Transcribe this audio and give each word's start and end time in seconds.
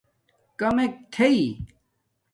کامک 0.59 0.93
تھݵ 1.13 1.27